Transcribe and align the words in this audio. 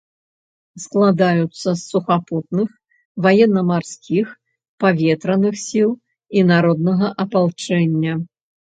Складаюцца 0.85 1.65
з 1.65 1.73
сухапутных, 1.91 2.69
ваенна-марскіх, 3.27 4.25
паветраных 4.87 5.55
сіл 5.69 5.89
і 6.37 6.49
народнага 6.57 7.17
апалчэння. 7.29 8.13